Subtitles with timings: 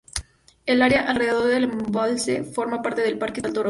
[0.65, 3.59] El área alrededor del embalse forma parte del parque estatal Toronto.